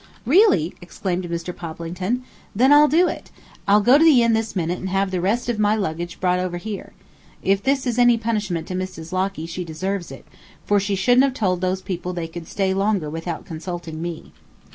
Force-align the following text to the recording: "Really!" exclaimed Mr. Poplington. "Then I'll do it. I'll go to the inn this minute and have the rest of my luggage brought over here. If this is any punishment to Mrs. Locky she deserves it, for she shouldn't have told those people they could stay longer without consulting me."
"Really!" 0.25 0.73
exclaimed 0.81 1.25
Mr. 1.25 1.55
Poplington. 1.55 2.23
"Then 2.55 2.73
I'll 2.73 2.87
do 2.87 3.07
it. 3.07 3.29
I'll 3.67 3.81
go 3.81 3.99
to 3.99 4.03
the 4.03 4.23
inn 4.23 4.33
this 4.33 4.55
minute 4.55 4.79
and 4.79 4.89
have 4.89 5.11
the 5.11 5.21
rest 5.21 5.47
of 5.47 5.59
my 5.59 5.75
luggage 5.75 6.19
brought 6.19 6.39
over 6.39 6.57
here. 6.57 6.93
If 7.43 7.61
this 7.61 7.85
is 7.85 7.99
any 7.99 8.17
punishment 8.17 8.65
to 8.69 8.73
Mrs. 8.73 9.11
Locky 9.11 9.45
she 9.45 9.63
deserves 9.63 10.11
it, 10.11 10.25
for 10.65 10.79
she 10.79 10.95
shouldn't 10.95 11.25
have 11.25 11.35
told 11.35 11.61
those 11.61 11.83
people 11.83 12.13
they 12.13 12.27
could 12.27 12.47
stay 12.47 12.73
longer 12.73 13.11
without 13.11 13.45
consulting 13.45 14.01
me." 14.01 14.33